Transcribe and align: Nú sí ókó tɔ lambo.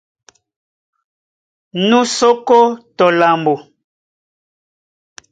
Nú 1.87 1.99
sí 2.15 2.25
ókó 2.31 2.59
tɔ 2.97 3.05
lambo. 3.19 3.53